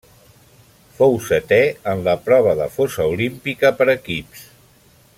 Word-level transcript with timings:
Fou 0.99 1.17
setè 1.25 1.59
en 1.93 2.01
la 2.09 2.15
prova 2.31 2.57
de 2.63 2.69
fossa 2.79 3.07
Olímpica 3.13 3.73
per 3.83 3.89
equips. 3.99 4.47